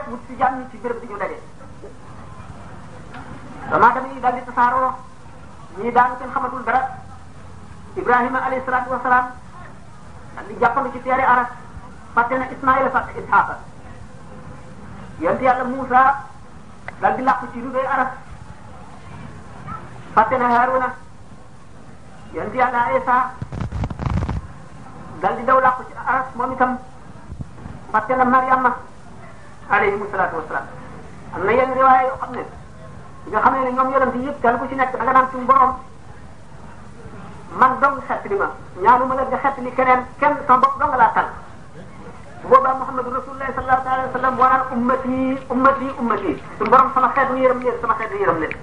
[0.00, 1.38] daj wut si jàmm ci béréb bi ñu daje.
[3.70, 4.92] damaa dem ñuy daal tasaaroo
[5.78, 6.82] ñii daan kenn xamatul dara
[7.96, 9.26] Ibrahima alayhi salaatu wa salaam
[10.34, 11.48] daal di jàppandu ci teere aras
[12.14, 13.58] fàtte na Ismaïla fàtte Isxaaqa
[15.20, 16.02] yonent yàlla Muusa
[17.00, 18.10] daal di làqu ci rubee aras
[20.14, 20.94] fàtte na Haaruna
[22.32, 23.16] yonent yàlla Isa
[25.20, 26.78] daal di daw làqu ci aras moom itam
[27.92, 28.88] fàtte na Mariama
[29.70, 30.66] alayhim salaatu wasalaam
[31.38, 32.44] am na yenn riwaaya yoo xam ne
[33.32, 35.72] nga xam ne ñoom yonent yëpp kenn ku ci nekk da nga naan suñu borom
[37.60, 38.48] man dong xett li ma
[38.82, 41.28] ñaanu ma la nga xett li keneen kenn sama bopp dong laa tal
[42.42, 45.16] bu boobaa Muhammadu Rasulullahi sallallahu alayhi wa sallam waraan ummati
[45.54, 48.54] ummati ummati suñu borom sama xeet wi yërëm leen sama xeet wi yërëm leen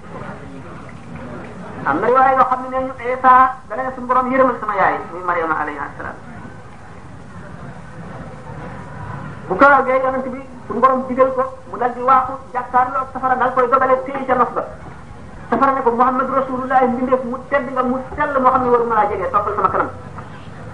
[1.88, 3.30] am na riwaaya yoo xam ne ne ñu Isa
[3.70, 6.20] da nga ne suñu borom yërëmal sama yaay muy Mariama alayhi salaam
[9.48, 13.10] bu ko roogee yonent bi suñu borom digal ko mu dal di waaxu jàkkaarloo ak
[13.16, 14.52] safara dal koy dogale téye ca nos
[15.50, 18.96] safara ne ko Muhammad Rasulullah mbindeef mu tedd nga mu sell moo xam ne waruma
[19.00, 19.90] laa jege toppal sama kanam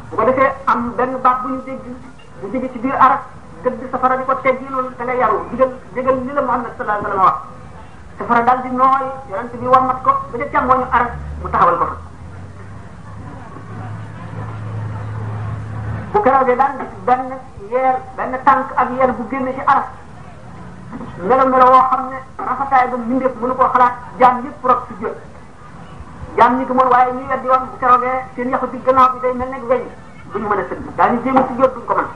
[0.09, 1.84] bu ko am benn baat bu ñu dégg
[2.42, 3.22] bu jóge ci biir arab
[3.64, 7.06] gëdd safara di ko teggi loolu da ngay yaru digal digal li la Muhammad sallallahu
[7.06, 7.39] alayhi wa sallam wax
[8.17, 11.86] safara dal di nooy yonent bi wamat ko ba ca càmmooñu arab mu taxawal ko
[11.86, 11.98] fa
[16.14, 17.25] bu keroogee daan gis benn
[17.73, 19.88] yeer benn tànk ak yeer bu génn ci araf
[21.28, 24.94] melo melo woo xam ne rafetaay ba mbindeef mënu koo xalaat jaam yëpp rok su
[25.02, 25.16] jël
[26.38, 29.33] jaam ñi gëmoon waaye ñuy weddi woon bu keroogee seen yaxu di gannaaw bi day
[29.33, 29.83] mel nekk weñ
[30.33, 32.08] duñu mën a sëgg daañu jéem a si jot duñ ko mën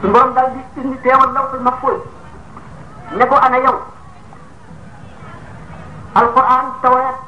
[0.00, 2.00] suñu borom daal di indi teewal lawtul mahfuz
[3.18, 3.76] ne ko ana yow
[6.18, 7.18] alquran tawreet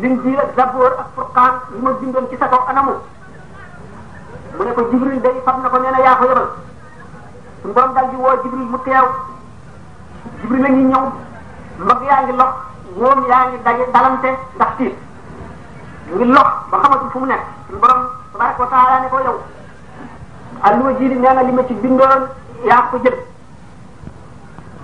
[0.00, 2.94] linjiil ak zaboor ak furqaan yi bindoon ci sa kaw anamu
[4.56, 6.48] mu ne ko jibril day fab na ko nee na yaa ko yebal
[7.62, 9.04] suñu borom dal di woo jibril mu teew
[10.40, 11.04] jibril la ngi ñëw
[11.84, 12.52] mag yaa ngi lox
[12.96, 14.30] moom yaa ngi daje dalante
[16.14, 18.00] ngi lox ba xamatul fu mu nekk suñu borom
[18.32, 19.36] tabaraka wa ne ko yow
[20.62, 22.22] alluwa jiili nee na li ma ci bindoon
[22.64, 23.16] yaa ko jël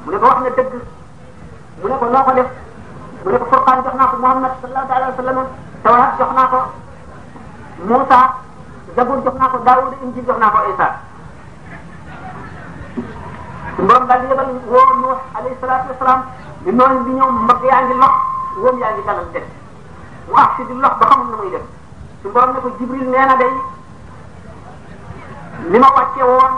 [0.05, 0.72] mu ne ko wax na dëgg
[1.81, 2.47] mu ne ko noo ko def
[3.25, 5.39] mu ne ko furqaan jox naa ko Muhammad sallallahu alayhi wa sallam
[5.83, 6.59] tawraat jox naa ko
[7.91, 8.19] Muusa
[8.95, 10.87] Zabuur jox naa ko Daawud Injiil jox naa ko Isa
[13.79, 16.21] mboom daal di yebal woo Nuux alayhi salaatu wasalaam
[16.62, 18.15] di noonu di ñëw mbagg yaa ngi lox
[18.62, 19.45] wóom yaa ngi dalal def
[20.31, 21.62] mu ah si di lox ba xamul na muy def
[22.23, 23.53] su borom ne ko Jibril nee na day
[25.71, 26.53] li ma wàcce woon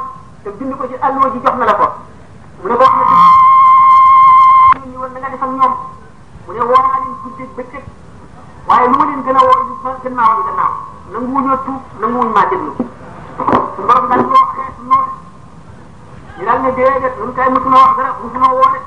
[0.44, 1.88] te bind ko ci allo ji jox na la ko
[2.60, 5.74] mu ne ko wax na di ñu woon na nga def ak ñoom
[6.50, 7.84] mu ne woo naa leen guddeeg bëccëg
[8.66, 10.72] waaye lu ma leen gën a woo ñu sa gannaaw ñu gannaaw
[11.12, 12.72] nanguwuñoo tuub nanguwuñ maa déglu
[13.74, 15.06] su borom daal ñoo xees noor
[16.38, 18.80] ñu daal ne déedéet ñun kay mosunoo wax dara mosunoo woo de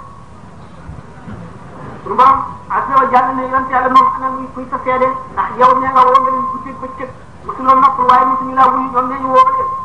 [2.04, 2.38] suñu borom
[2.76, 5.88] azza wa jalla ne yonte yàlla moom ana muy kuy sa seede ndax yow nee
[5.94, 7.10] nga woo nga leen guddeeg bëccëg
[7.46, 9.76] mosuloo nopp waaye mosuñu laa wuyu ñoom nee ñu woo leen mu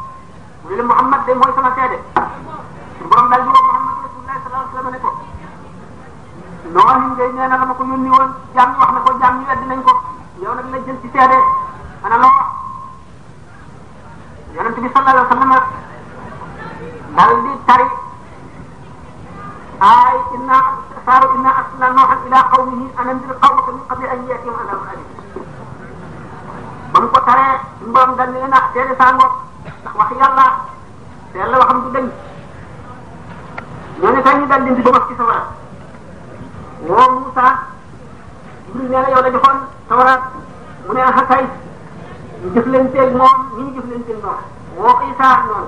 [0.69, 1.97] ne la Muhammad de mooy sama seede
[2.99, 5.18] suñu borom daal ñu woo Muhammad rasulullah sallallahu alayhi wa sallam ne ko
[6.73, 9.35] noohin ngay nee na la ma ko yónni woon jaam ñi wax na ko jaam
[9.41, 9.93] ñi weddi nañ ko
[10.43, 11.39] yow nag la jël ci seede
[12.05, 12.51] ana loo wax
[14.55, 15.53] yonent bi sallallahu alayhi wa sallam
[17.17, 17.87] dal di tari
[19.81, 20.57] ay inna
[21.07, 25.09] saaru inna arsalna noohan ila qawmihi an andir qawmaka min qabli an yatihim adabun alim
[26.93, 27.53] ba mu ko taree
[27.89, 29.35] mboom dañ ne na seede saa ngoog
[29.85, 30.45] ndax wax yàlla
[31.33, 32.05] seet la waxam du dañ
[34.01, 35.58] ñoo ne tey ñu dal di di ba ci sa wara
[36.83, 37.49] woo Moussa
[38.69, 39.59] Jibril nee na yow la joxoon
[39.89, 40.23] tawraat
[40.87, 41.45] mu ne ah kay
[42.43, 43.83] ñu jëflanteel moom ñu
[44.77, 45.67] woo Isa noonu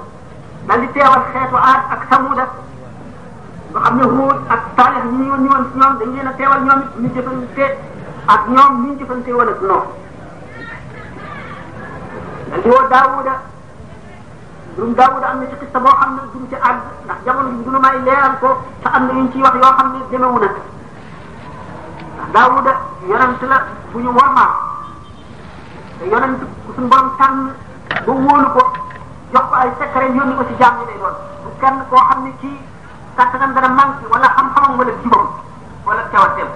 [0.66, 2.44] daal di teewal xeetu aad ak samuda
[3.72, 6.26] nga xam ne Huud ak Saalix ñi ñu woon ñu woon si ñoom dañu leen
[6.28, 7.66] a teewal ñoom it ñu jëfante
[8.34, 9.84] ak ñoom ñu jëfante woon ak ñoom
[12.50, 13.34] daal di woo Daawuda
[14.72, 17.18] mbirum Daawuda am na ci xista boo xam ne duñ ci àgg ndax
[18.40, 18.48] ko
[18.84, 20.68] am na yuñ ciy wax yoo xam
[22.32, 22.72] daawuda
[23.08, 23.58] yonent la
[23.90, 24.52] bu ñu wormaal
[25.98, 27.50] te yonent ku suñu borom tànn
[28.06, 28.62] ba wóolu ko
[29.34, 32.22] jox ko ay secret yónni ko ci jaam yi lay doon bu kenn koo xam
[32.24, 32.58] ne kii
[33.18, 35.28] kàttanam dana manqué wala xam-xamam wala jubam
[35.86, 36.50] wala cawateem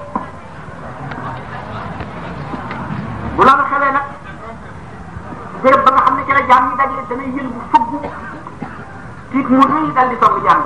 [3.36, 4.06] bu loolu xelee nag
[5.62, 7.90] béréb ba nga xam ne ci la jaam yi dajale danay yël bu fëgg
[9.30, 10.60] tiit mu rëy dal di song jaam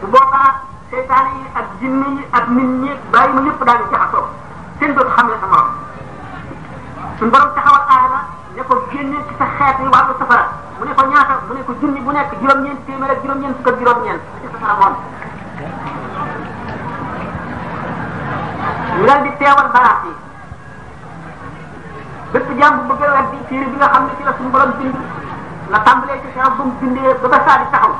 [0.00, 0.61] bu boobaa
[0.92, 4.26] seytaane yi ak jinne yi ak nit ñi bàyyi ma ñëpp daal di jaxasoo
[4.78, 5.70] kenn dootu xam ne sa morom
[7.18, 8.20] suñ borom taxawal aadama
[8.56, 10.44] ne ko génne ci sa xeet yi wàllu safara
[10.78, 13.68] mu ne ko ñaata mu ne ko junni bu nekk juróom-ñeent téeméer ak juróom-ñeent fukk
[13.72, 14.94] ak juróom-ñeent ci safara moom
[18.98, 20.12] ñu daal di teewal baraas yi
[22.32, 24.72] bépp jàmm bu bëgg a weddi téere bi nga xam ne ci la suñu borom
[24.78, 24.96] bind
[25.72, 27.92] la tàmbalee ci xew ba mu bindee ba ba saa di taxaw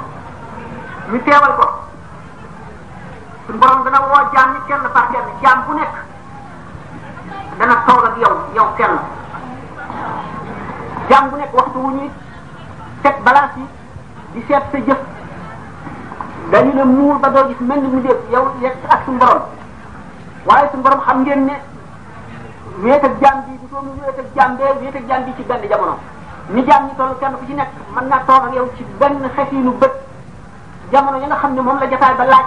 [1.11, 1.82] ñu teewal ko
[3.47, 5.89] suñu borom dana woo jaam ñi kenn par kenn jaam bu nekk
[7.59, 8.17] dana toog ak
[8.55, 8.95] yow kenn
[11.09, 12.11] jaam bu nekk waxtu wu ñuy
[13.03, 13.67] teg balance yi
[14.33, 14.99] di seet sa jëf
[16.51, 18.47] dañu ne muur ba doo gis mel ni mu def yow
[18.89, 19.43] ak suñu borom
[20.47, 21.55] waaye suñu borom xam ngeen ne
[22.83, 25.43] wéet ak jaam bi du doon wéet ak jaam bee wéet ak jaam bi ci
[25.43, 25.99] benn jamono
[26.51, 29.19] ni jaam ñi toll kenn ku ci nekk mën naa toog ak yow ci benn
[29.37, 29.93] xesiinu bët
[30.93, 32.47] jamono yi nga xam ne moom la jotaay ba laaj.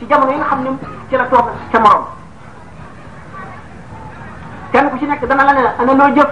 [0.00, 0.72] ci jamono yi nga xamne
[1.12, 2.04] ci la tok ci morom
[4.72, 6.30] kan ku ci nek dana la ne ana loo jëf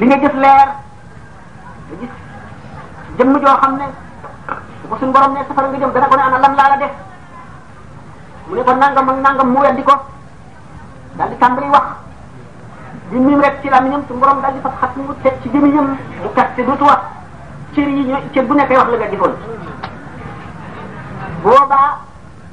[0.00, 0.68] li nga jëf leer
[1.86, 2.12] nga gis
[3.16, 3.72] jëmm joo xam
[4.88, 6.92] ko sun borom ne safara nga jëm dana ko ne ana lan la la def
[8.48, 9.94] mu ne ko nangam ak nangam mu weddi ko
[11.16, 11.86] dal di tambali wax
[13.12, 15.50] di mim rek ci la lamiñam sun borom dal di fat xat mu tek ci
[15.52, 15.92] jëmiñam
[16.24, 17.00] du kat te dootu wax
[17.74, 19.34] ci ri ñu ci bu nekk wax la nga difon
[21.42, 21.98] bu boobaa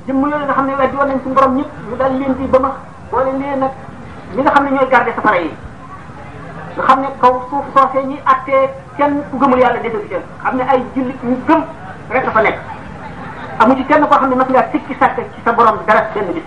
[0.08, 2.46] jëmm yooyu nga xam ne weddi woon nañ suñu borom ñëpp ñu dal leen di
[2.48, 2.72] ba ma
[3.12, 3.72] boole leen nag
[4.36, 5.52] ñi nga xam ne ñooy garder safara yi
[6.76, 10.56] nga xam ne kaw suuf soosee ñi attee kenn ku gëmul yàlla defe ci xam
[10.58, 11.62] ne ay jullit ñu gëm
[12.10, 12.58] rek dafa nekk
[13.60, 16.34] amu ci kenn koo xam ne mas ngaa sikki sàkk ci sa borom dara benn
[16.34, 16.44] bis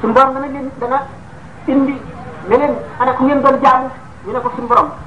[0.00, 0.98] suñu borom dana leen dana
[1.68, 1.94] indi
[2.48, 3.86] ne leen ana ku ngeen doon jaamu
[4.26, 4.66] ñu ne ko suñu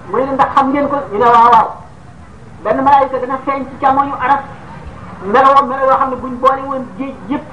[0.09, 1.69] mu ne leen ndax xam ngeen ko ñu ne waaw waaw
[2.63, 4.39] benn malaayika dana feeñ ci càmmoñu aras
[5.24, 7.45] meloo melo yoo xam ne buñ boole woon géej yëpp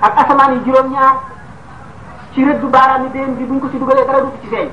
[0.00, 1.16] ak asamaan yi juróom-ñaar
[2.32, 4.70] ci rëddu baaraam yi déen bi buñ ko ci dugalee dara du ci feeñ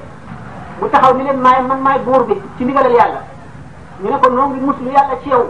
[0.79, 3.21] mu taxaw ni leen maay man maay buur bi ci li yàlla
[4.01, 5.49] ñu ne ko noo ngi muslu yàlla ci yow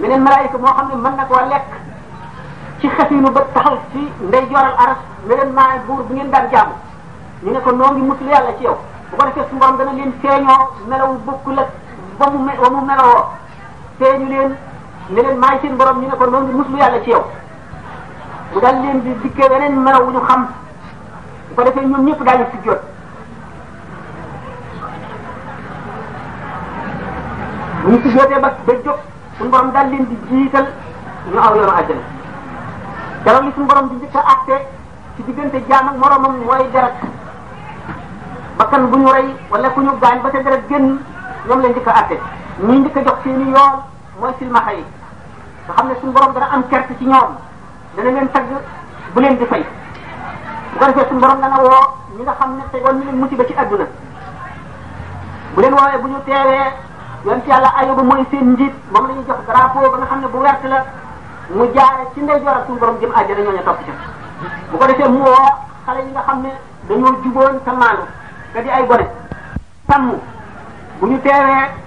[0.00, 1.68] meneen malaayika moo xam ne mën na lekk
[2.80, 6.48] ci xasiinu ba taxaw ci ndey jooral aras ne leen maay buur bu ngeen daan
[6.52, 6.74] jaamu
[7.42, 8.76] ñu ne ko noo ngi yàlla ci yow
[9.10, 11.68] bu ko defee dana leen feeñoo melawu bokkul ak
[12.18, 12.84] ba mu me ba mu
[13.98, 14.50] feeñ leen
[15.10, 17.22] ne leen maay seen borom ñu ne ko noonu muslu yàlla ci yow
[18.52, 20.48] mu daal leen di dikkee weneen melaw wu ñu xam
[21.48, 22.80] bu ko defee ñoom ñëpp daañu si jot
[27.82, 28.98] bu ñu si jotee ba ba jóg
[29.38, 30.66] suñu borom daal leen di jiital
[31.32, 32.02] ñu aw yoonu àjjana
[33.24, 34.56] dara li suñu borom di njëkk a àtte
[35.16, 36.94] ci diggante jaam ak moromam mooy deret
[38.58, 40.98] bakkan bu ñu rey wala ku ñu gaañ ba sa deret génn
[41.46, 42.18] ñoom leen njëkk a àtte
[42.62, 43.74] ñuy njëkk a jox seen i yool
[44.20, 44.84] mooy silmaxa yi
[45.66, 47.30] nga xam ne suñu borom dana am kerte ci ñoom
[47.96, 48.44] dana leen tagg
[49.14, 49.64] bu leen di fay
[50.72, 51.82] bu ko defee suñu borom dana woo
[52.16, 53.86] ñi nga xam ne te woon mu leen ba ci adduna
[55.54, 56.64] bu leen woowee bu ñu teewee
[57.24, 60.26] yoon ci yàlla ayuba mooy seen njiit moom la ñuy jox drapeau ba nga ne
[60.28, 60.84] bu wert la
[61.50, 63.90] mu jaare ci ndey joor ak suñu borom jëm àjjana ñooñu topp ci
[64.70, 65.48] bu ko defee mu woo
[65.86, 66.50] xale yi nga xam ne
[66.88, 68.02] dañoo juboon te maanu
[68.52, 69.06] te di ay gone
[69.90, 70.12] sàmm
[71.00, 71.82] bu ñu teewee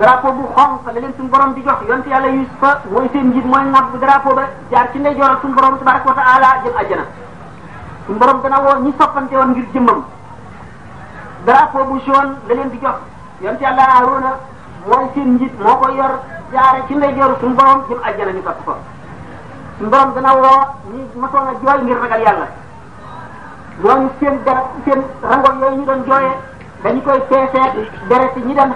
[0.00, 3.44] drapeau bu xonq la leen suñu borom di jox yonte yàlla Yusufa mooy seen njiit
[3.44, 7.04] mooy nàbb drapeau ba jaar ci ndeyjoor ak suñu borom tabaraka wa taala jëm àjjana
[8.06, 10.04] suñu borom dana woo ñi soppante woon ngir jëmmam
[11.88, 12.96] bu jaune la leen di jox
[13.42, 14.32] yonte yàlla Haruna
[14.86, 16.12] mooy seen njiit moo ko yor
[16.52, 18.74] jaare ci ndeyjoor suñu borom jëm àjjana ñu topp ko
[19.78, 20.30] suñu borom dana
[20.92, 22.46] ñi masoon a jooy ngir ragal yàlla
[23.84, 26.36] ñooñu seen dara seen rango yooyu ñu doon jooyee
[26.84, 28.72] dañu koy peesee deret ñi doon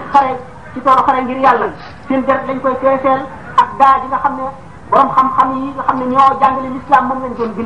[0.75, 1.67] ci toolu xare ngir yàlla
[2.09, 3.21] seen deret lañ koy feeseel
[3.55, 4.43] ak daa yi nga xam ne
[4.91, 7.63] borom xam-xam yi nga xam ne ñoo jàngale l'islam moom lañ doon bu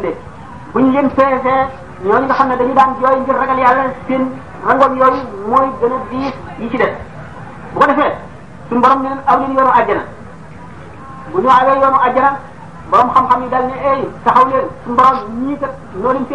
[0.74, 1.64] buñ leen feesee
[2.06, 4.24] ñooñu nga xam ne dañu daan jooy ngir ragal yàlla seen
[4.68, 6.00] rangoon yooyu mooy gën a
[6.60, 6.94] yi ci def
[7.74, 8.14] bu ko defee
[8.70, 10.04] suñu borom ne leen aw leen yoonu àjjana
[11.34, 12.32] ñu awee yoonu àjjana
[12.92, 16.26] borom xam-xam yi daal ne ey taxaw leen suñu borom ñii kat noo leen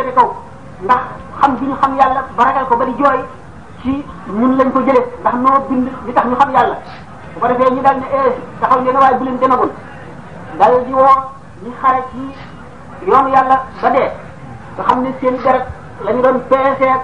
[0.85, 1.00] ndax
[1.40, 2.95] xam bi ñu xam yàlla ba ragal ko ba di
[3.85, 3.93] ci
[4.35, 6.81] ñun lañ ko jëlee ndax noo bind li tax ñu xam yàlla daal
[7.25, 7.62] eh, waaye bu
[9.23, 9.71] leen demagul
[10.59, 11.19] daal di woo
[11.64, 12.21] ñu xare ci
[13.09, 14.09] yoonu yàlla ba dee
[14.76, 15.67] nga xam ne seen deret
[16.05, 17.03] la ñu doon peeseet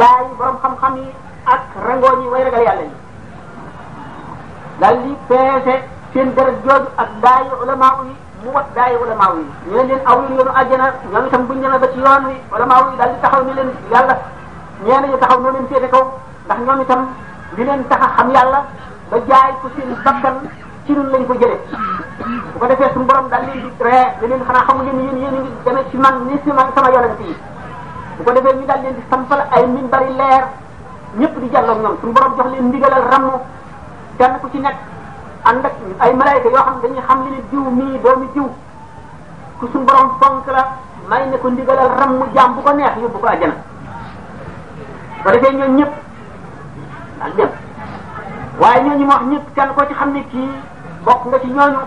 [0.00, 0.24] daay
[0.62, 1.06] xam-xam yi
[1.46, 2.94] ak rangooñ yi way ragal yàlla yi
[4.80, 5.74] daal di peese
[6.12, 6.28] seen
[7.04, 8.12] ak daayu ulamaaw yi
[8.42, 10.16] mu wat daayu ulamaaw yi ñu leen leen aw
[13.96, 14.16] yoonu
[14.84, 16.04] ñenn ñi taxaw ñoo leen féete kaw
[16.48, 17.00] ndax ñoom itam
[17.56, 18.60] li leen tax a xam yàlla
[19.10, 19.92] ba jaay ko seen
[20.86, 21.60] ci ñun lañ ko jëlee
[22.52, 25.04] bu ko defee suñu borom daal leen di ree li leen xanaa xamu leen ni
[25.04, 27.36] yéen yéen a ngi demee ci man ni ci man sama yonent yi
[28.16, 30.44] bu ko defee ñu daal leen di sampal ay minbari leer
[31.18, 33.26] ñëpp di jàlloog ñoom suñu borom jox leen ndigalal ràmm
[34.18, 34.76] kenn ku ci nekk
[35.44, 35.64] ànd
[36.00, 38.48] ay malaayka yoo xam dañuy xam li ni jiw mii doomi jiw
[39.58, 40.64] ku suñu borom fonk la
[41.06, 43.69] may ne ko ndigalal ràmm jaam ko neex yóbbu ko àjjana
[45.24, 45.92] ba defee ñoom ñëpp
[47.18, 47.48] daal dem
[48.60, 50.48] waaye ñooñu ma wax ñëpp kenn ko ci xam ne kii
[51.04, 51.80] bokk nga ci ñooñu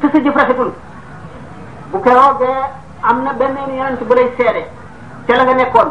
[0.00, 0.72] te sa jëf rafetul
[1.90, 2.60] bu keroogee
[3.02, 4.68] am na benn yonent bu lay seede
[5.26, 5.88] ca la nga nekkoon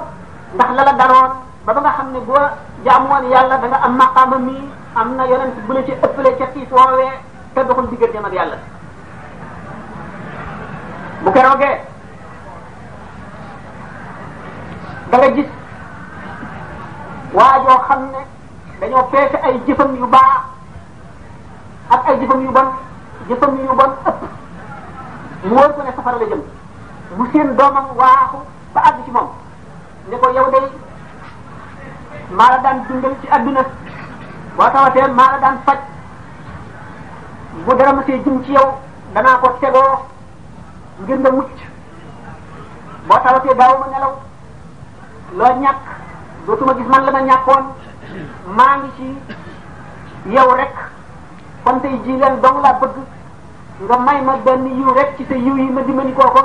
[0.53, 1.31] ndax la la daroon
[1.65, 2.47] ba ba nga xam ne boo
[2.85, 6.45] jaamoon yàlla da nga am maqaama mii am na yonent bu la ci ëppale ca
[6.53, 7.11] tiis woowee
[7.53, 8.57] te doxul digganteem ak yàlla
[11.23, 11.77] bu keroogee
[15.09, 15.49] da nga gis
[17.37, 18.21] waa joo xam ne
[18.79, 20.37] dañoo peese ay jëfam yu baax
[21.93, 22.67] ak ay jëfam yu bon
[23.29, 24.19] jëfam yu bon ëpp
[25.43, 26.41] mu wóor ko ne safara jëm
[27.17, 28.37] mu seen doomam waaxu
[28.73, 29.29] ba àgg ci moom
[30.09, 30.67] ne ko yow day
[32.37, 33.65] maa daan dundal ci adduna
[34.57, 35.79] boo tawatee maa daan faj
[37.65, 38.69] bu dara ma see jëm ci yow
[39.13, 39.93] danaa ko tegoo
[41.01, 41.51] ngir nga mucc
[43.07, 44.13] boo tawatee ma nelaw
[45.35, 45.83] loo ñàkk
[46.47, 47.63] lootu ma gis man la ma ñàkkoon
[48.57, 49.05] maa ngi ci
[50.35, 50.73] yow rek
[51.63, 52.95] kon tey jii leen dong laa bëgg
[53.81, 56.41] nga may ma benn yiw rek ci sa yiw yi ma dimbali kooko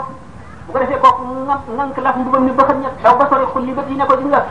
[0.66, 3.44] bu ko defee kooku nga ngank laf mbubam ni ba xam ñett daw ba sori
[3.52, 4.44] xul li yi ne ko di nga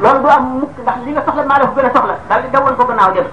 [0.00, 2.42] loolu du am mukk ndax li nga soxla maa la ko gën a soxla daal
[2.42, 3.26] di dawal ko gannaaw dem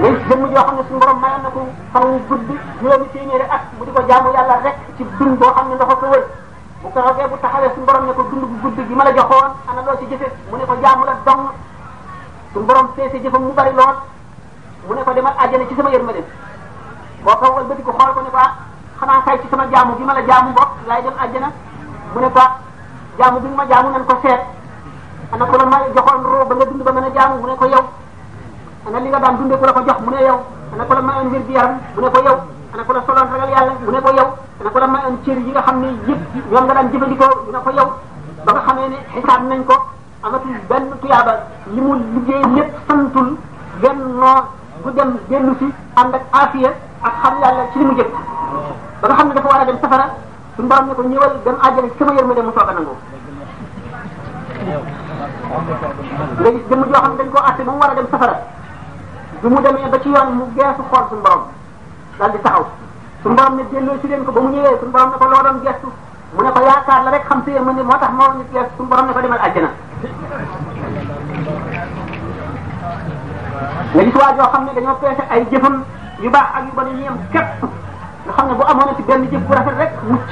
[0.00, 2.48] léegi jëmm joo xam ne suñu borom mayoon na ko fan gudd
[2.80, 5.94] juróomi téeméeri at mu di ko jaamu yàlla rek ci dund boo xam ne dafa
[5.94, 6.24] ko wër
[6.82, 9.12] bu ko xasee bu taxawee suñu borom ne ko dund gu gudd gi ma la
[9.12, 11.46] joxoon ana loo ci jëfe mu ne ko jaamu la dong
[12.52, 13.96] suñu borom feese jëfam mu bari lool
[14.88, 16.22] mu ne ko demal àjjana ci sama yërmande
[17.24, 18.52] boo ko wëlbati ko xool ko ne ko ah
[19.00, 21.48] xanaa kay ci sama jaamu gi ma la jaamu mbokk laay dem àjjana
[22.12, 22.58] mu ne ko ah,
[23.18, 24.40] jaamu bi ma jaamu nañ ko seet
[25.32, 27.54] ana ko la ma joxoon roo ba nga dund ba mën a jaamu mu ne
[27.56, 27.84] ko yow
[28.86, 30.38] ana li nga daan dundee ku la ko jox mu ne yow
[30.74, 33.30] ana ko la mayoon wér gi yaram mu ne ko yow dana ko la soloon
[33.32, 34.28] ragal yàlla mu ne ko yow
[34.60, 36.64] dana ko la mayoon cër yi nga xam ne yëpp ñoom
[37.48, 37.88] nga ko yow
[38.44, 39.76] ba nga xamee ne xisaab nañ ko
[40.26, 41.32] amatul benn tuyaaba
[41.72, 43.28] li mu liggéey lépp santul
[43.80, 44.42] benn noor
[44.82, 48.10] bu dem dellu si ànd ak afiya ak xam yàlla ci li mu jëf
[49.00, 50.06] ba nga xam dafa war a dem safara
[50.56, 52.92] suñu borom ne ko ñëwal dem àjjana ci sama yërmande mu soog a nangu
[56.36, 58.36] nga gis jëmm joo xam ne dañ koo àtte ba mu war a dem safara
[59.40, 61.42] bi mu demee ba ci yoon mu geesu xool suñu borom
[62.16, 62.64] daal di taxaw
[63.22, 65.42] suñu borom ne delloo si leen ko ba mu ñëwee suñu borom ne ko loo
[65.44, 65.88] doon gestu
[66.34, 68.72] mu ne ko yaakaar la rek xam si mu ne moo tax moo ñu gestu
[68.76, 69.70] suñu borom ne ko demal àjjana
[73.94, 75.84] nga gis waa joo xam ne dañoo peese ay jëfam
[76.20, 77.48] yu baax ak yu bon ñu yem képp
[78.24, 80.30] nga xam ne bu amoon ci benn jëf bu rafet rek mucc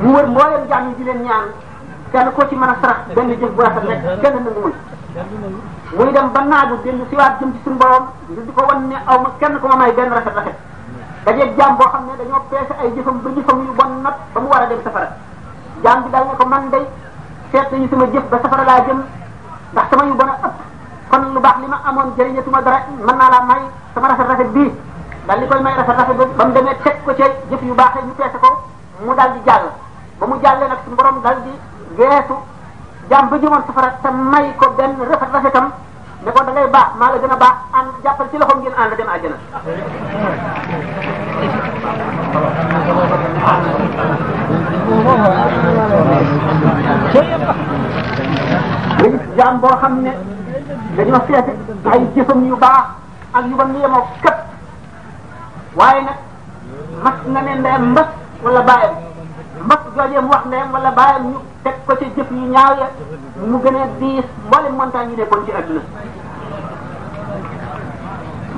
[0.00, 1.46] mu wër mbooleem jaam yi di leen ñaan
[2.12, 4.76] kenn ko ci mën a sarax benn jëf bu rafet rek kenn nangu mucc
[5.96, 9.18] muy dem ba naagu dellu siwaat jëm ci suñu borom ngir ko wan ne aw
[9.22, 10.56] ma kenn ku ma benn rafet rafet
[11.24, 14.40] dajeeg jaam boo xam ne dañoo peese ay jëfam ba jëfam yu bon nag ba
[14.42, 15.08] mu war a dem safara
[15.84, 16.84] jaam bi daal ne ko man day
[17.52, 19.02] seet nañu sama jëf ba safara laa jëm
[19.72, 20.54] ndax sama yu bon a ëpp
[21.10, 23.62] kon lu baax li ma amoon jëriñatuma dara mën naa laa may
[23.94, 24.66] sama rafet rafet bi
[25.26, 27.10] daal li koy may rafet rafet bi ba mu demee teg ko
[27.66, 28.50] yu baaxee ñu peese ko
[29.06, 29.66] mu daal di jàll
[30.18, 31.52] ba mu jàllee nag suñu borom daal di
[31.98, 32.34] geesu
[33.10, 35.66] jam bu jumon safara te may ko ben rafet rafetam
[36.24, 38.94] ne ko da ba baax maa la gën a baax ànd ci loxom ngeen and
[38.96, 39.38] dem aljana
[49.36, 50.12] jam bo xamne
[50.96, 52.72] dañu dañoo ay jëfëm yu ba
[53.36, 54.36] ak yu bon yemoo kep
[55.76, 56.18] waye nak
[57.04, 57.94] mas na ne ndeyam
[58.44, 58.94] wala bàyyam
[59.66, 62.86] mag joojee mu wax ndeyam wala bàyyam ñu teg ko ci jëf yu ñaaw ya
[63.50, 65.80] mu gën a diis mboolem montagne yi nekkoon ci àdduna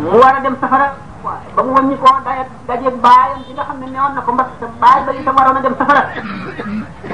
[0.02, 0.88] mu war a dem safara
[1.54, 4.48] ba mu wàññi ko daje daje baayam ci nga xam ne newoon na ko mbas
[4.60, 6.02] sa baay ba itam waroon a dem safara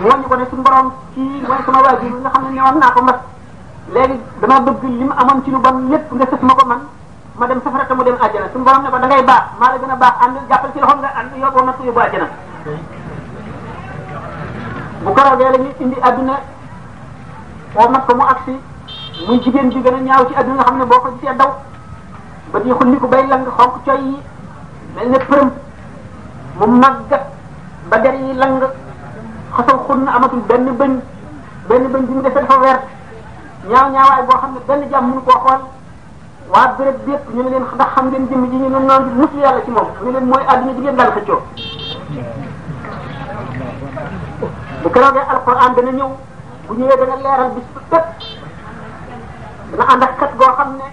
[0.01, 3.01] mu wàññi ko ne suñu kii mooy sama bi nga xam ne newoon naa ko
[3.03, 3.19] mbas
[3.93, 6.81] léegi dama bëgg li mu amoon ci lu bon lépp nga sëf ma ko man
[7.37, 9.99] ma dem safara te mu dem àjjana ne ko da ngay baax maa la gën
[10.03, 12.29] baax ànd jàppal ci loxoom nga ànd yóbbu ma suñu bu àjjana
[15.05, 16.35] bu korogee la ñuy indi adduna
[17.77, 18.55] moo mat ko mu agsi
[19.27, 21.51] muy jigéen bi gën a ñaaw ci adduna nga xam ne boo ko gisee daw
[22.53, 24.17] ba di xulli ko bay lang xonk coy yi
[24.95, 25.51] mel ne përëm
[26.59, 27.23] mu màggat
[27.91, 28.61] ba der yi lang
[29.57, 30.93] xasaw xun amatul benn bëñ
[31.69, 32.83] benn bëñ bi mu defee dafa wert
[33.69, 35.59] ñaaw ñaawaay boo xam ne benn jàmm mënu koo
[36.55, 39.35] waa béréb bépp ñu ne leen ndax xam ngeen jëmm ji ñu ne noonu mos
[39.41, 41.41] yàlla ci moom ñu leen mooy adduna ji ngeen daan xëccoo
[44.85, 46.11] bu keroogee alquran dana ñëw
[46.67, 48.07] bu ñëwee dana leeral bis bu bépp
[49.71, 50.87] dana ànd ak goo xam ne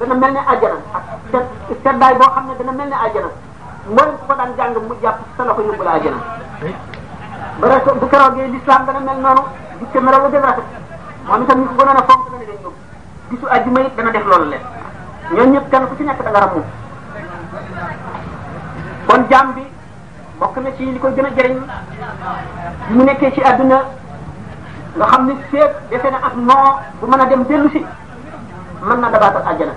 [0.00, 1.44] dana mel ne àjjana ak
[1.84, 3.30] seddaay boo xam ne dana mel ne àjjana
[3.90, 6.18] mboolem ko daan jàng mu jàpp sa loxo yóbbu la àjjana
[7.60, 9.42] ba rafet bu keroogee lislaam dana mel noonu
[9.78, 10.66] dikke meraw la gën rafet
[11.28, 12.72] moom itam ñu ko gënoon a fonk ne dañ ñëw
[13.30, 14.62] bisu àjjuma it dana def loolu leen
[15.32, 16.50] ñooñu ñëpp kenn ku ci nekk da nga
[19.08, 19.48] kon jaam
[20.40, 21.58] bokk na ci li koy gën a jëriñ
[22.88, 23.78] bi mu nekkee ci àdduna
[24.96, 27.84] nga xam ni fépp defe na ak noo bu mën a dem dellu si
[28.82, 29.72] mën na dabaatal àjjana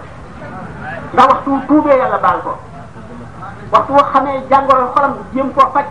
[1.14, 2.54] ndax waxtu tuubee yàlla baal ko
[3.72, 5.86] waxtu wa xamee jàngoro xolam jéem koo faj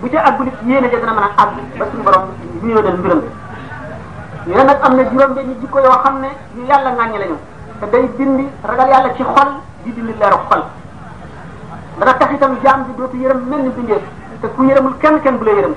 [0.00, 2.22] bu ca àggul yéene ja dina mën a àgg ba suñu borom
[2.62, 3.28] ñu yónneel mbiram bi
[4.50, 7.36] ñu ne nag am na juróom benn jikko yoo xam ne yu yàlla ŋàññi lañu
[7.80, 10.62] te day dindi ragal yàlla ci xol di dindi leeru xol
[11.98, 13.98] dana tax itam di bi dootu yërëm mel ni bindee
[14.40, 15.74] te ku yërëmul kenn kenn bu la yërëm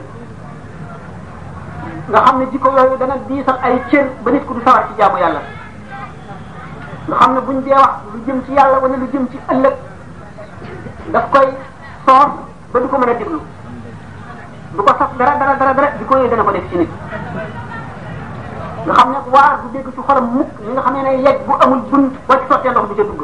[2.10, 4.94] nga xam ne jikko yooyu dana diisal ay cër ba nit ku du sawar ci
[4.98, 5.42] jaamu yàlla
[7.08, 7.94] nga xam ne buñ dee wax
[8.26, 9.76] jëm ci yàlla wala lu jëm ci ëllëg
[11.14, 11.48] daf koy
[12.06, 12.30] soos
[12.72, 13.40] ba du ko mën a déglu
[14.76, 16.90] du ko saf dara dara dara dara di ko yooyu dana ko def ci nit
[18.86, 21.38] nga xam ne waar du dégg ci xolam mukk li nga xam ne ne yegg
[21.46, 23.24] bu amul bunt boo ci sottee ndox du ca dugg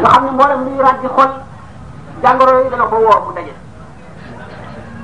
[0.00, 1.30] nga xam ne mboolem luy ràdd xol
[2.22, 3.54] jàngoro yi dana ko woo mu daje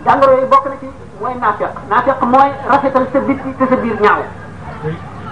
[0.04, 0.86] jàngoro yi bokk na ci
[1.20, 4.20] mooy naafeq naafeq mooy rafetal sa bitti te sa biir ñaaw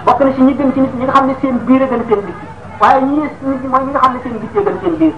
[0.05, 2.03] bokk na ci ñi gën ci nit ñi nga xam ne seen biir a gën
[2.09, 2.45] seen bitti
[2.79, 5.13] waaye ñi nit ñi mooy ñi nga xam ne seen bittee gën seen biir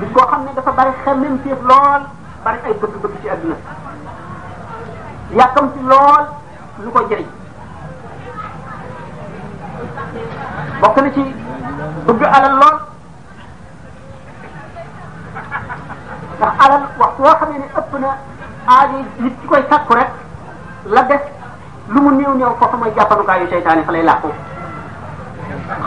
[0.00, 2.02] nit koo xam ne dafa bari xemmem fiif lool
[2.44, 3.56] bari ay bëgg-bëgg ci àdduna
[5.38, 6.24] yàkkamti lool
[6.84, 7.26] lu ko jëriñ
[10.82, 11.22] bokk na ci
[12.08, 12.54] bëgg alal
[16.64, 18.10] alal waxtu yoo xam ne ni ëpp na
[18.72, 20.10] aajo nit ci koy sàkku rek
[20.94, 21.20] la des
[21.92, 24.30] lu mu néew néew foofu mooy jàppanukaayu seytaane fa lay làqu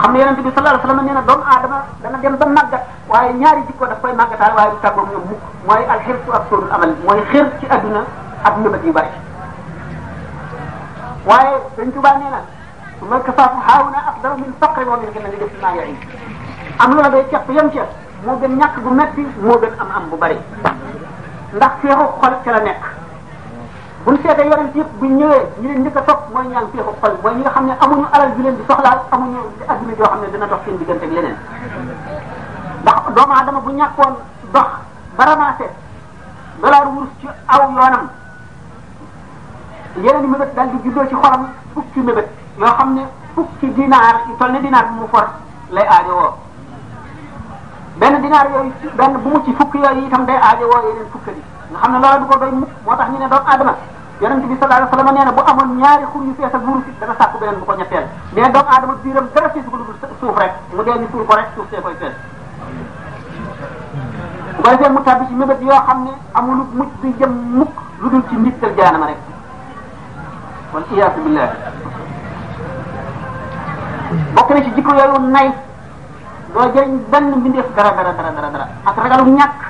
[0.00, 2.84] xam ne yonent bi sallallahu alayhi wasallam nee na doomu aadama dana dem ba màggat
[3.08, 6.70] waaye ñaari jikko daf koy màggataal waaye du tàggoog ñoom mukk mooy alxirtu ak soorul
[6.72, 8.02] amal mooy xër ci adduna
[8.44, 8.92] ak nëbët yu
[11.76, 12.46] dañ tubaa
[13.10, 15.92] والكفاف هاهنا أفضل من الفقر ومن غنى li def maa yaay
[16.82, 17.88] am loola day ceeb yem ceeb
[18.26, 20.38] moo gën ñàkk bu metti moo gën am am bu bari
[21.56, 22.82] ndax feexu xol ca la nekk
[24.04, 27.12] buñ seetee yonent yëpp buñ ñëwee ñu leen njëkk a topp mooy ñaan feexu xol
[27.22, 29.38] mooy ñi nga xam ne amuñu alal ju leen di soxlaal amuñu
[29.72, 31.36] adduna joo xam ne dina dox seen diggante ak leneen
[32.82, 34.12] ndax doomu aadama bu ñàkkoon
[34.54, 34.68] dox
[35.16, 35.66] ba ramassé
[36.60, 38.04] dollar wurus ci aw yoonam
[40.04, 41.42] yeneen i mébét daal di juddoo ci xolam
[41.74, 43.02] fukki mébét yoo xam ne
[43.34, 45.26] fukki dinaar yu toll ne dinaar bu mu for
[45.70, 46.32] lay aajowoo
[47.96, 51.42] benn dinaar yooyu benn bu mu ci fukki yooyu itam day aajowoo yeneen fukki yi
[51.80, 53.74] xam ne loola du ko doy mukk moo tax ñu ne doomu aadama
[54.20, 56.86] yonent bi sallallahu alayhi wasallam nee na bu amoon ñaari xur yu fees ak wurus
[56.88, 59.94] it dana sàkku beneen bu ko ñetteel mais doomu aadama biiram dara fees ko dul
[60.20, 60.38] suuf
[60.76, 62.14] mu dee ni suul ko rek suuf see koy fees
[64.56, 68.98] bu ko defee mu xam ne amul mucc bi jëm mukk lu dul ci nittal
[69.00, 69.16] ma rek
[70.72, 71.50] wal iyaasu billah
[74.34, 75.48] bokk na ci jikko yooyu nay
[76.52, 79.60] doo jëriñ benn mbindeef dara dara dara dara dara ak ragalu ñàkk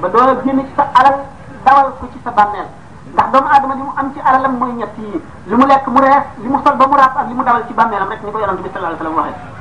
[0.00, 1.18] ba doo génn ci sa alal
[1.64, 2.66] dawal ko ci sa bàmmeel
[3.14, 6.00] ndax doomu aadama li mu am ci alalam mooy ñett yi li mu lekk mu
[6.00, 8.30] rees li mu sol ba mu raaf ak li mu dawal ci bàmmeelam rek ni
[8.32, 9.54] ko yonent bi sallallahu alayhi wa sallam waxee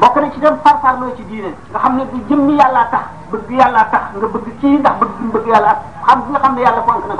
[0.00, 3.86] bokk na ci dem farfarloo ci diine nga xam ne du jëmmi yàllaa bëgg yàllaa
[3.90, 5.72] tax nga bëgg ci ndax bëgg bëgg yàlla
[6.06, 7.14] ak xam bi nga xam ne yàlla fonk na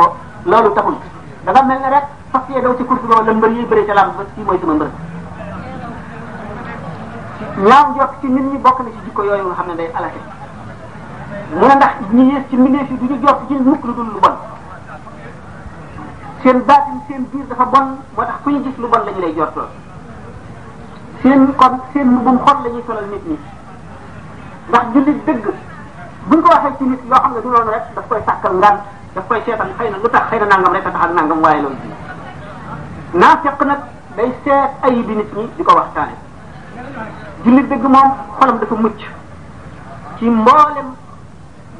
[0.50, 0.96] loolu taxul
[1.44, 3.86] da nga mel ne rek fas yee daw ci course bi wala mbër yi bëri
[3.86, 4.88] ca lamb ba kii mooy sama mbër
[7.56, 10.20] ñaaw njort ci nit ñi bokk na ci jikko yooyu nga xam ne day alate
[11.58, 14.06] mu ne ndax ñi yées ci mbindeef yi du ñu jort ci mukk lu dul
[14.12, 14.36] lu bon
[16.42, 19.20] seen baatin seen biir dafa bon moo tax ku ñu gis lu bon la ñu
[19.20, 19.66] lay jortoo
[21.22, 23.36] seen kon seen mbubbum xol la ñuy solal nit ñi
[24.68, 25.44] ndax jullit dëgg
[26.28, 28.78] buñ ko waxee ci nit loo xam ne du loolu rek daf koy sàkkal ngaan
[29.14, 31.38] daf koy seetal xëy na lu tax xëy na nangam rek a tax ak nangam
[31.42, 31.76] waaye loolu
[33.14, 33.80] naa fekk nag
[34.16, 36.16] day seet ayi bi nit ñi di ko waxtaane
[37.44, 39.00] jullit dëgg moom xolam dafa mucc
[40.18, 40.88] ci mboolem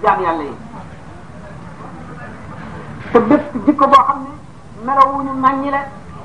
[0.04, 0.56] jaam yàlla yi
[3.12, 4.30] te bépp jikko boo xam ne
[4.86, 5.72] melawuñu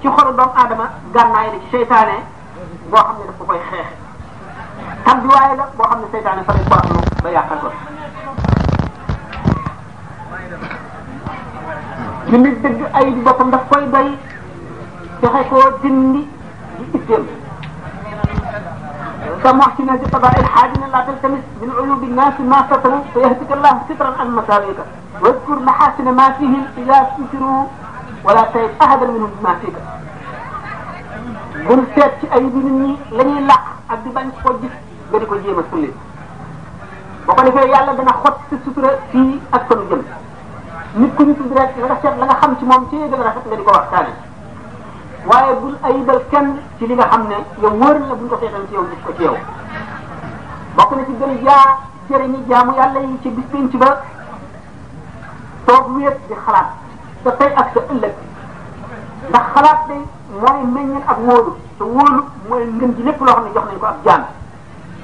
[0.02, 2.16] ci xolu doomu aadama gànnaay ci seytaane
[2.92, 3.90] boo dafa koy xeex
[5.06, 7.70] tàbbiwaay la boo xam ne seytaane fa lay baaxlu ba yàqal ko
[12.30, 14.10] jullit dëgg ay boppam daf koy doy
[15.22, 16.28] fexe koo dindi
[16.78, 17.39] di itteem
[19.44, 24.32] فمحسن هذه القبائل حاجنا لا تلتمس من عيوب الناس ما ستروا فيهتك الله سترا عن
[24.40, 24.80] مساوئك
[25.24, 27.64] واذكر محاسن ما فيهم اذا سكروا
[28.26, 29.78] ولا تعب احدا منهم ما فيك
[31.68, 34.76] bul seet ci ay bi nit ñi la ñuy làq ak di bañ ko gis
[35.10, 35.90] nga di ko jéem a sulli
[37.26, 40.02] boo ko defee yàlla dana xot sa sutura fii ak sunu jëm
[41.00, 43.20] nit ku ñu tudd rek la nga seet la nga xam ci moom ci gën
[43.22, 44.14] a rafet nga di ko waxtaane
[45.26, 48.68] waaye bul ayibal kenn ci li nga xam ne yow wóor la buñ ko seetaan
[48.68, 49.36] ci yow gis ko ci yow
[50.76, 51.78] bokk na ci gën jaa
[52.08, 54.02] jëriñi jaamu yàlla yi ci bis penc ba
[55.66, 56.68] toog wéet di xalaat
[57.24, 58.14] sa tey ak sa ëllëg
[59.30, 60.02] ndax xalaat day
[60.40, 63.80] mooy meññal ak wóolu te wóolu mooy ngën ji lépp loo xam ne jox nañ
[63.80, 64.24] ko ab jaam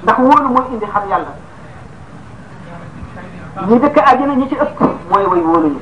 [0.04, 1.32] ndax wóolu mooy indi xam yàlla
[3.67, 5.82] ñi dëkk àjjana ñi ci ëpp mooy way wóolu ñi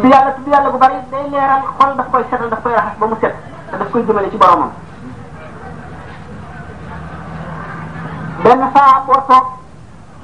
[0.00, 2.96] tudd yàlla tudd yàlla bu bari day leeral xol daf koy setal daf koy raxas
[3.00, 3.34] ba mu set
[3.70, 4.70] te daf koy jëmale ci boromam
[8.44, 9.46] benn saa boo toog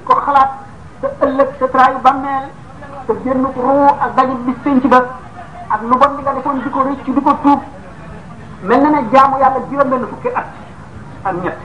[0.09, 0.51] ko xalaat
[1.01, 2.45] sa ëllëg sa traayu bàmmeel
[3.07, 5.01] sa génn ruu ak dajib bi pénc ba
[5.71, 6.43] ak lu bon li nga di
[6.75, 7.61] ko rëcc di ko tuub
[8.63, 10.37] mel na ne jaamu yàlla juróom benn fukki at
[11.25, 11.57] ak ñett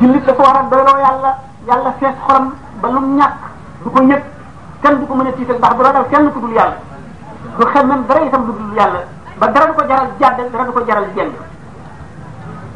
[0.00, 1.30] jullit dafa war a doyloo yàlla
[1.68, 4.35] yàlla
[4.86, 6.76] kenn du ko mën a tiital ndax du ragal kenn ku dul yàlla
[7.58, 9.00] du xemmem dara itam lu dul yàlla
[9.38, 11.32] ba dara du ko jaral jàdd dara du ko jaral jenn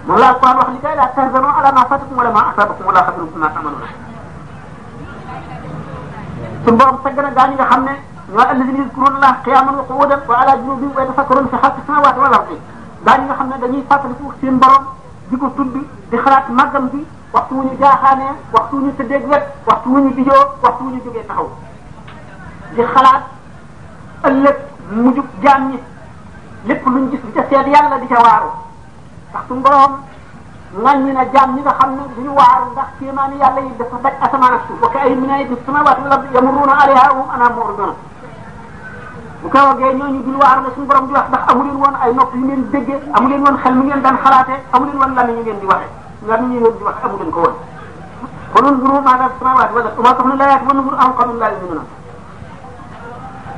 [0.07, 3.05] moom la alquran wax li kay la tahzanu ala ma fatakum wala ma asabakum wala
[3.07, 3.89] xabru bima tamaluna
[6.65, 7.95] sun borom tagg na gaa ñi nga xam ne
[8.33, 12.19] ñooy alladina yadkuruna allah qiyaman wa quudan wa ala junubihim wa yatafakkaruna fi xalqi samawati
[12.25, 12.57] wal ardi
[13.07, 14.85] gaa ñi nga xam ne dañuy fàttaliku seen borom
[15.29, 15.77] di ko tudd
[16.11, 19.99] di xalaat màggam bi waxtu wu ñu jaaxaanee waxtu wu ñu tëddeeg wet waxtu wu
[20.05, 21.49] ñu dijoo waxtu wu ñu jógee taxaw
[22.75, 23.25] di xalaat
[24.29, 24.57] ëllëg
[24.99, 25.79] mujub jaam ñi
[26.71, 28.51] lépp luñ gis di ca seet yàlla di ca waaru
[29.31, 29.93] ndax suñ borom
[30.85, 34.15] ŋàññi na jaam ñi nga xam ne duñu waaru ndax kéemaani yàlla yi dafa daj
[34.21, 37.29] asamaan ak suuf wa ka ay min ayatin samawati wal ardi yamurruuna alayha wa hum
[37.35, 37.95] anha mu'riduna
[39.43, 41.97] bu ko wagee ñooñu dul waaru la suñu borom di wax ndax amu leen woon
[42.03, 44.99] ay nopp yu ngeen déggee amu leen woon xel mu ngeen daan xalaatee amu leen
[45.01, 45.91] woon lami ñu ngeen di waxee
[46.29, 47.55] lami ñu ngeen di wax amu leen ko woon
[48.53, 51.83] kon nuru maanaam samawati wala ma tax nu layaat wa nuru am xam la yuminuna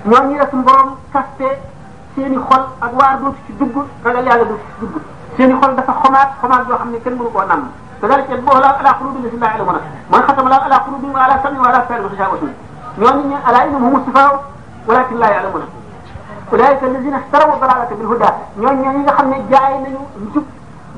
[0.05, 1.47] ñooñu la suñu borom kaste
[2.17, 4.97] seeni xol ak waar dootu ci dugg ragal yàlla dootu ci dugg
[5.37, 7.71] seeni xol dafa xomaat xomaat yoo xam ne kenn mënu koo namm
[8.03, 9.75] كذلك يتبوه لا على قلوب الذين لا يعلمون
[10.11, 12.39] من ختم لا على قلوب وعلى سمع وعلى سائر وخشاوة
[12.99, 14.45] يؤمن على إنهم هم السفاء
[14.89, 15.63] ولكن لا يعلمون
[16.53, 20.45] أولئك الذين اشتروا الضلالة بالهدى يؤمن يعني خمنا جاي نيو نجوب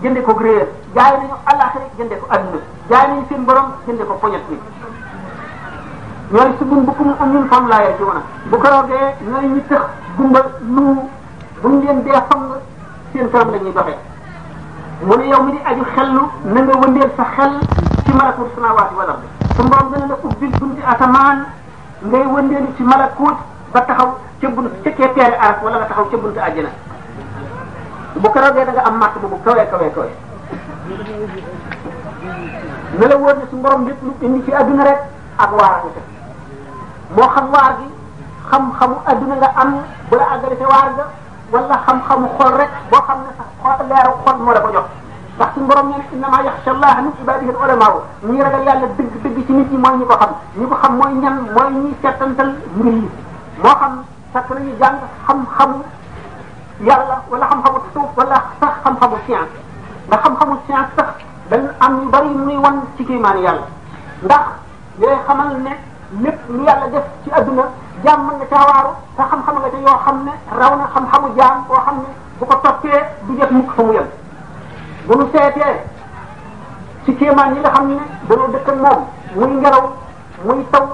[0.02, 2.58] جندكو غرير جاي نيو الآخر جندكو أدنو
[2.90, 4.42] جاي نيو سين برم جندكو فنيت
[6.34, 9.60] yooyu si buñ bukkum am ñun fam laayee ci wana bu ko roogee ñooy ñu
[9.70, 9.82] tëx
[10.16, 10.82] gumba lu
[11.62, 12.58] buñ leen dee fang la
[13.14, 13.22] ñuy
[13.70, 13.98] doxee
[15.06, 17.52] mu ne yow mi aju xellu na nga sax sa xel
[18.04, 20.50] ci malakut samawaati wal ardi su mboom dana la ubbil
[22.26, 23.36] bunti ci malakut
[23.72, 26.70] ba taxaw ca bunt ca keeteeri araf wala nga taxaw ca buntu àjjana
[28.16, 30.14] bu ko roogee da nga am màtt bu bu kawee kawee kawee
[32.98, 33.76] na la
[34.20, 34.98] ne ci àdduna rek
[37.12, 37.88] moo xam waar gi
[38.50, 39.70] xam-xamu adduna nga am
[40.10, 41.04] bu la agressé waar ga
[41.52, 44.86] wala xam-xamu xol rek boo xam ne sax xol leeru xol moo la ko jox
[45.36, 47.88] ndax suñu borom nee na innama yaxsha a min ibadihi al ulama
[48.22, 51.36] ñi ragal yàlla dëgg dëgg ci nit ñi ko xam ñi ko xam mooy ñan
[51.54, 53.10] mooy se settantal mbir yi
[53.62, 55.76] moo xam sax nañu jàng xam-xamu
[56.88, 59.52] yàlla wala xam-xamu suuf wala sax xam-xamu science
[60.06, 61.08] ndax xam-xamu science sax
[61.50, 63.66] dañ am ñu bari muy wan ci kiimaani yàlla
[64.22, 64.42] ndax
[65.00, 65.74] yooyu xamal ne
[66.22, 67.64] lépp lu yàlla def ci adduna
[68.04, 71.28] jaam mën nga caa waaru te xam-xam nga ca yoo xam ne raw na xam-xamu
[71.36, 74.08] jaam koo xam ne bu ko toppee du jëf mukk fa mu yem
[75.06, 75.74] bu nu seetee
[77.04, 77.94] ci kéemaan yi nga xam ne
[78.28, 79.02] dañoo dëkk ak moom
[79.34, 79.84] muy ngelaw
[80.44, 80.84] muy taw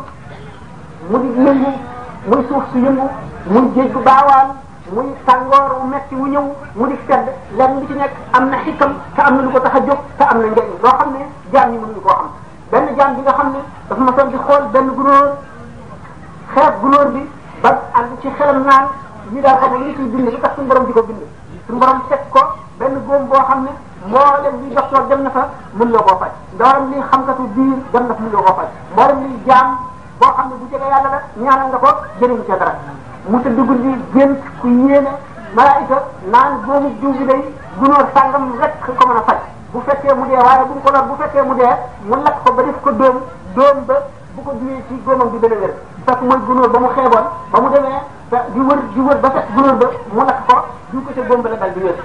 [1.11, 3.07] muy yëngu suuf su yëngu
[3.47, 4.49] muy géej bu baawaan
[4.93, 7.27] muy tàngoor wu metti wu ñëw mu di sedd
[7.59, 9.99] lenn mi ci nekk am na xikam te am na lu ko tax a jóg
[10.19, 12.25] te am na njëriñ loo xam ne jaam ñi mënuñu koo
[12.71, 15.29] benn jaam bi nga xam ne dafa ma soon di xool benn gunóor
[16.55, 17.23] xeet gunóor bi
[17.63, 18.85] ba ànd ci xelam naan
[19.33, 21.23] ñu daal xam ne li ciy bind li tax suñu borom di ko bind
[21.67, 22.41] suñu borom teg ko
[22.79, 23.71] benn góom boo xam ne
[24.07, 28.07] mboolem li docteur dem na fa mën loo koo faj mboolem li xamkatu biir dem
[28.09, 29.05] na fa mën loo koo faj boo
[30.37, 31.89] xam ne bu jege yàlla la ñaanal nga ko
[32.21, 35.11] jëriñ ca di mu tëdd guddi gént ku yéene
[35.55, 39.39] malaayika naan góomu jiw bi day gunóor sàngam rek ko mën a faj
[39.75, 41.75] bu fekkee mu dee waaye bu ñu ko lor bu fekkee mu dee
[42.09, 43.17] mu lakk ko ba def ko dóom
[43.57, 43.97] dóom ba
[44.35, 45.73] bu ko duwee ci góomam bi dana wér
[46.07, 48.01] fekk mooy gunóor ba mu xeeboon ba mu demee
[48.55, 50.57] di wër di wër ba fekk gunóor ba mu lakk ko
[50.93, 51.97] duñ ko ca góom ba la dal di wér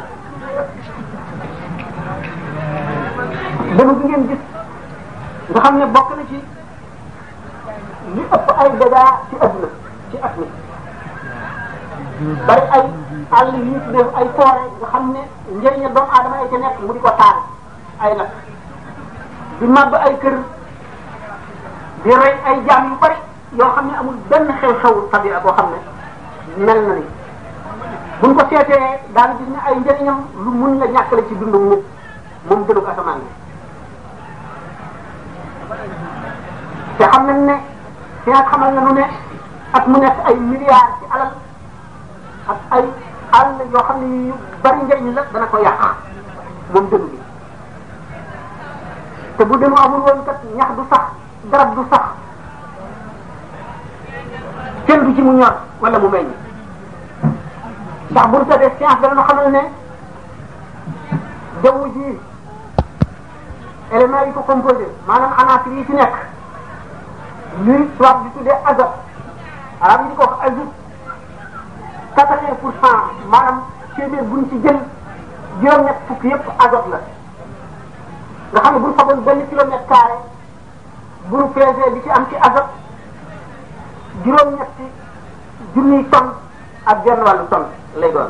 [3.77, 4.41] dama bi ngeen gis
[5.51, 6.37] nga xam ne bokk na ci
[8.15, 9.69] li ëpp ay dadaa ci adduna
[10.11, 10.33] ci at
[12.19, 12.83] mi bari ay
[13.39, 15.21] àll yi ñu tuddee ay forêt nga xam ne
[15.57, 17.37] njëriñu doomu aadama yi ca nekk mu di ko taal
[17.99, 18.31] ay nag
[19.59, 20.35] di màbb ay kër
[22.03, 23.17] di rey ay jaam yu bari
[23.59, 25.79] yoo xam ne amul benn xew-xew tabia boo xam ne
[26.65, 27.05] mel na ni
[28.21, 31.75] buñ ko seetee daal gis ay njëriñam lu mun la ñàkkale ci dundu mu
[32.49, 33.31] moom gënu asamaan bi
[36.97, 37.55] te xam nañ ne
[38.23, 39.05] fi nga xamal na nu ne
[39.73, 41.31] ak mu nekk ay milliards ci alal
[42.51, 42.83] ak ay
[43.31, 45.79] àll yoo xam ne yu bari njëriñ la dana ko yàq
[46.73, 47.24] moom dënnu
[49.37, 51.03] te bu demu amul woon kat ñax du sax
[51.51, 52.03] garab du sax
[54.85, 56.27] kenn du ci mu ñor wala mu meññ
[58.11, 59.61] ndax bu ñu toogee science dana xamal ne
[61.63, 62.19] jaww ji
[63.93, 66.13] éléments yi ko composé maanaam anaasir yi ci nekk
[67.65, 68.97] luy tubaab di tuddee azote
[69.81, 70.75] arab yi di ko wax azote
[72.15, 73.61] quatre-vingts pour cent maanaam
[73.95, 74.79] téeméer bu ñu ci jël
[75.61, 76.99] juróom fukk yëpp azote la.
[78.51, 80.17] nga xam ne bu ñu faboon benn kilomètre carré
[81.25, 82.73] bu ñu li ci am ci azote
[84.23, 84.85] juróom-ñetti
[85.73, 86.31] junniy tonne
[86.85, 88.29] ak genn wàllu tonne lay doon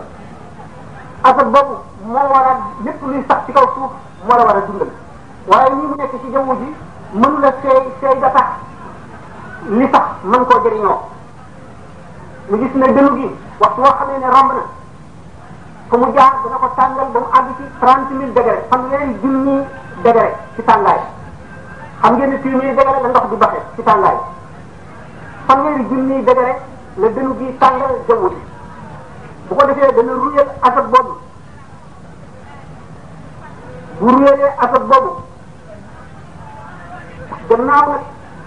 [1.24, 1.76] azote boobu
[2.06, 2.60] moo war a
[3.02, 3.92] luy sax ci kaw suuf
[4.28, 4.92] moo la war a dundal
[5.76, 6.76] mu nekk ci jaww ji
[7.14, 8.50] mënu la seey seey ba tax
[9.68, 11.00] li sax mën koo jëriñoo
[12.50, 13.28] mu gis ne dënnu gi
[13.60, 14.64] waxtu woo xamee ne romb na
[15.98, 19.64] mu jaar dana ko tàngal ba mu àgg ci trente mille degré fanweeri junni
[20.06, 21.00] débare ci tàngaay
[22.02, 24.18] xam ngeen ni téeméeri débare la ndox di baxe ci tàngaay
[25.48, 26.54] fanweeri junniy débare
[26.98, 28.38] la dënu gi tàngal jaww ji
[29.48, 31.14] bu ko defee dana ruyal asab boobu
[34.00, 35.12] bu ruyalee asab boobu
[37.50, 37.90] gannaaw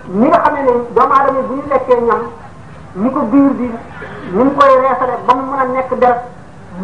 [0.09, 2.23] ni nga xamee ne doomu aadama bu ñu lekkee ñam
[2.95, 3.67] ni ko biir bi
[4.33, 6.23] ni mu koy reesale ba mu mën a nekk deret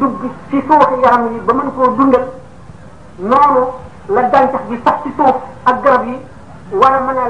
[0.01, 2.27] dugg ci suuxi yaram yi ba mën koo dundal
[3.19, 6.15] noonu la gàncax gi sax ci suuf ak garab yi
[6.81, 7.27] war a mën a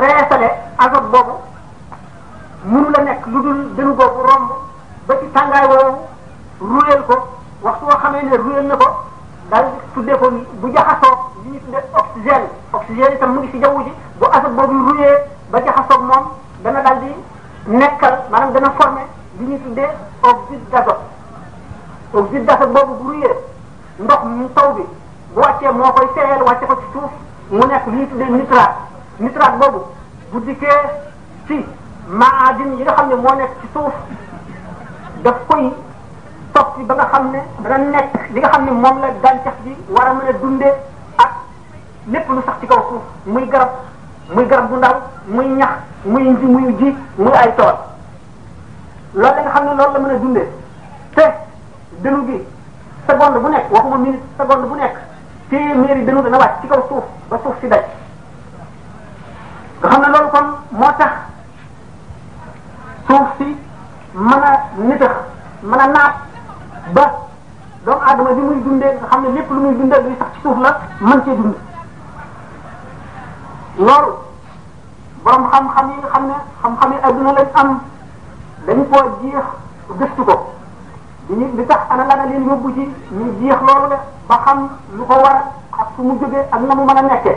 [0.00, 1.32] reesale azote boobu
[2.64, 4.50] mënu la nekk lu dul dënu boobu romb
[5.06, 5.96] ba ci tàngaay woowu
[6.68, 7.14] ruyeel ko
[7.62, 8.86] waxtu boo xamee ne ruyeel na ko
[9.50, 9.64] daal
[9.94, 10.26] tuddee ko
[10.60, 14.52] bu jaxasoo li ñu tuddee oxygène oxygène itam mu ngi ci jaww ji bu azote
[14.56, 15.14] boobu ruyee
[15.50, 16.24] ba jaxasoog moom
[16.62, 17.10] dana daal di
[17.72, 19.06] nekkal maanaam dana former
[19.40, 19.88] li ñu tuddee
[20.22, 21.04] oxyde d'azote
[22.14, 23.34] oxyde d'azote boobu bu ruyee
[23.98, 24.82] ndox mu taw bi.
[25.34, 27.10] bu wàccee moo koy seeyal wàcce ko ci suuf
[27.50, 28.74] mu nekk li ñuy tuddee nitrate
[29.18, 29.80] nitrate boobu
[30.32, 30.78] bu dikkee
[31.48, 31.64] ci
[32.06, 33.92] maadin yi nga xam ne moo nekk ci suuf
[35.22, 35.70] daf koy
[36.52, 39.76] topp ba nga xam ne dana nekk li nga xam ne moom la gàncax gi
[39.88, 40.74] war a mën a dundee
[41.16, 41.30] ak
[42.10, 43.70] lépp lu sax ci kaw suuf muy garab
[44.34, 44.94] muy garab bu ndaw
[45.26, 45.68] muy ñax
[46.04, 47.76] muy nji muy ji muy ay tool
[49.14, 50.48] loolu la nga xam ne loolu la mën a dundee
[51.14, 51.24] te
[52.02, 52.46] dënu gi
[53.06, 54.96] seconde bu nekk waxuma minute seconde bu nekk
[55.50, 57.84] téeméeri dënnu dana wàcc ci kaw suuf ba suuf si daj
[59.82, 60.46] nga xam ne loolu kon
[60.78, 61.12] moo tax
[63.06, 63.46] suuf si
[64.14, 65.14] mën a nitax
[65.62, 66.14] mën a naat
[66.94, 67.04] ba
[67.84, 70.40] doomu aadama bi muy dundee nga xam ne lépp lu muy dundee li sax ci
[70.42, 71.54] suuf la mën cee dund
[73.78, 74.12] loolu
[75.24, 77.80] borom xam-xam yi nga xam ne xam-xam yi adduna lañ am
[78.66, 79.44] dañu koo jeex
[79.98, 80.36] gëstu ko
[81.28, 83.96] ñu li tax ana lana leen yóbbu ci ñu jeex loolu de
[84.28, 84.58] ba xam
[84.96, 85.38] lu ko war
[85.76, 87.36] ak fu mu jógee na mu mën a nekkee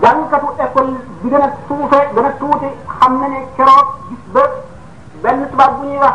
[0.00, 2.66] jàngkatu école bi gën a suufee gën a tuuti
[3.00, 4.20] xam na ne keroog gis
[5.22, 6.14] benn tubaab bu ñuy wax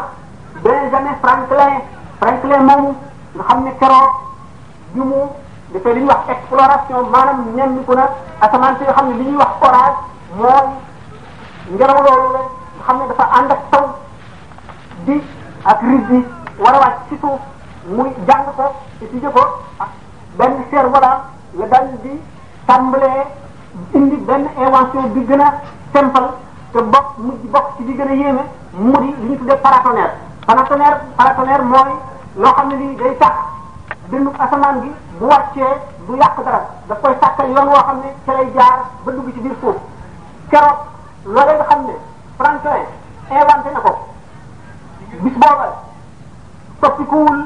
[0.62, 1.76] Benjamin Franklin
[2.20, 2.90] Franklin moomu
[3.38, 4.12] nga xam ne keroog
[4.98, 5.30] mu
[5.72, 8.10] dafay li ñuy wax exploration maanaam nemmiku na
[8.42, 9.98] asamaan si nga xam ne li ñuy wax orage
[10.34, 10.66] mooy
[11.76, 13.62] ngelaw loolu la nga xam ne dafa ànd ak
[15.68, 16.18] ak riz bi
[16.64, 17.36] war a wàcc ci mu
[17.96, 18.66] muy jàng ko
[19.04, 19.42] étudier ko
[19.84, 19.90] ak
[20.40, 21.20] benn cerf-volant
[21.60, 22.16] la dal di
[22.66, 23.26] tàmbalee
[23.94, 25.50] indi benn invention bi gën a
[25.94, 26.26] simple
[26.72, 30.16] te bokk mu bokk ci bi gën a yéeme mu di li ñu tuddee paratonnerre
[31.18, 31.92] paratonnerre mooy
[32.42, 33.36] loo xam ne lii day tax
[34.12, 35.74] dëndu asamaan gi bu wàccee
[36.08, 39.34] bu yàq dara daf koy sàkkal yoon woo xam ne ca lay jaar bu dugg
[39.34, 39.80] ci biir foofu
[40.50, 40.78] keroog
[41.26, 41.96] loolee nga xam ne
[42.38, 42.84] Franklin
[43.32, 43.94] inventé na ko.
[45.22, 45.82] bis booba
[46.82, 47.40] toppikuwul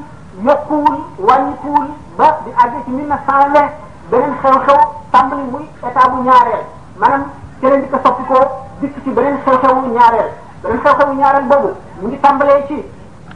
[0.44, 1.88] yokkuwul wàññikuwul
[2.20, 3.72] ba di àgg ci mille neuf cent vingt
[4.12, 4.80] beneen xew-xew
[5.12, 6.64] tàmbali muy état bu ñaareel
[7.00, 7.24] maanaam
[7.62, 8.44] keneen di ko soppikoo
[8.82, 10.30] dikk ci beneen xew-xewu ñaareel
[10.64, 11.70] beneen xew-xewu ñaareel boobu
[12.02, 12.76] mu ngi tàmbalee ci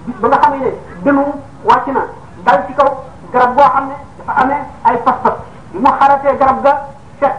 [0.05, 0.69] bis ba xam ne
[1.05, 1.21] dënu
[1.63, 2.03] wàcc na
[2.45, 2.89] dal ci kaw
[3.55, 5.35] boo xam ne dafa amee ay pas-pas
[5.71, 6.73] bi mu xaratee garab ga
[7.19, 7.35] fekk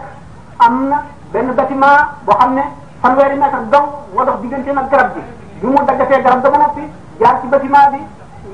[0.65, 2.63] am na benn bâtiment boo xam ne
[3.03, 5.21] fanweeri mètre dong moo dox diggante nag garab bi
[5.61, 6.85] bi mu dajatee garab ba noppi
[7.21, 8.01] jaar ci bâtiment bi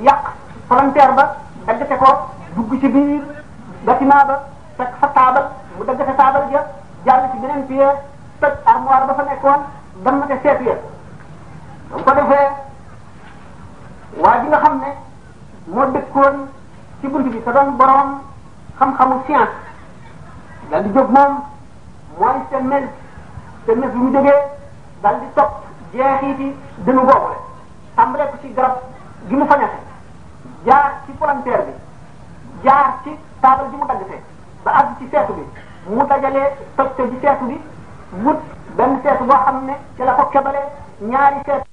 [0.07, 0.23] yàq
[0.69, 1.25] palanteer ba
[1.67, 2.11] dajate ko
[2.55, 3.23] dugg ci biir
[3.85, 4.37] bâtiment ba
[4.77, 5.47] fekk fa taabal
[5.79, 6.61] mu dajate taabal ja
[7.07, 7.89] jaar ci beneen pied
[8.41, 9.61] toj armoire ba fa nekkoon
[10.05, 10.77] dem te seetu ya
[11.91, 12.49] dam ko defee
[14.23, 14.91] waa ji nga xam ne
[15.67, 16.37] moo dëkkoon
[17.01, 18.11] ci bunt bi te doon boroom
[18.79, 19.59] xam-xamu science
[20.71, 21.35] daal di jóg moom
[22.19, 22.87] mooy seen mel
[23.67, 24.39] seen mel bi mu jógee
[25.03, 25.59] daal di topp
[25.93, 26.47] jeexiti
[26.89, 27.37] dinu boobule
[27.97, 28.75] tàmbalee ko ci garab
[29.29, 29.79] gi mu fañase
[30.67, 31.73] jaar ci palanteer bi
[32.65, 34.17] jaar ci taabal ji mu daggte
[34.65, 35.45] ba àgg ci seetu bi
[35.95, 37.57] mu dajalee toj te ji seetu bi
[38.25, 38.41] wut
[38.77, 40.63] benn seetu boo xam ne ci la ko kebalee
[41.11, 41.72] ñaari seetu